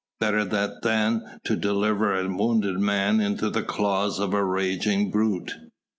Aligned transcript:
Better 0.19 0.43
that 0.43 0.81
than 0.81 1.21
to 1.43 1.55
deliver 1.55 2.19
a 2.19 2.27
wounded 2.27 2.79
man 2.79 3.19
into 3.19 3.51
the 3.51 3.61
claws 3.61 4.17
of 4.17 4.33
a 4.33 4.43
raging 4.43 5.11
brute. 5.11 5.53